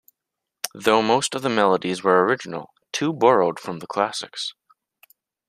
Though 0.73 1.03
most 1.03 1.35
of 1.35 1.43
the 1.43 1.49
melodies 1.49 2.01
were 2.03 2.25
original, 2.25 2.73
two 2.91 3.13
borrowed 3.13 3.59
from 3.59 3.77
the 3.77 3.85
classics. 3.85 4.55